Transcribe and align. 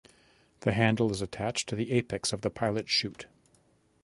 The 0.61 0.71
handle 0.73 1.11
is 1.11 1.21
attached 1.21 1.69
to 1.69 1.75
the 1.75 1.91
apex 1.91 2.33
of 2.33 2.41
the 2.41 2.49
pilot 2.49 2.89
chute. 2.89 3.27